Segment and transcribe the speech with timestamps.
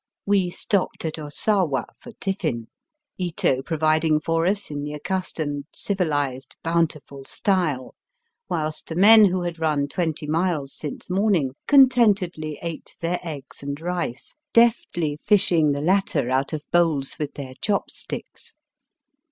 [0.25, 2.69] We stopped at Osawa for tiffin,
[3.19, 7.93] Ito pro viding for us in the accustomed civilized, bountiful style,
[8.49, 13.79] whilst the men who had run twenty miles since morning contentedly ate their eggs and
[13.79, 18.55] rice, deftly fishing the latter out of bowls with their chopsticks.